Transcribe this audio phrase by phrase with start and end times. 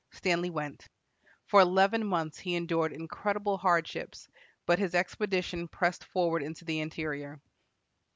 [0.09, 0.89] Stanley went.
[1.45, 4.27] For eleven months he endured incredible hardships,
[4.65, 7.39] but his expedition pressed forward into the interior.